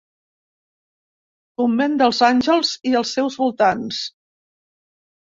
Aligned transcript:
Convent 1.61 1.97
dels 2.01 2.21
Àngels 2.27 2.71
i 2.91 2.93
els 3.01 3.11
seus 3.17 3.37
voltants. 3.43 4.01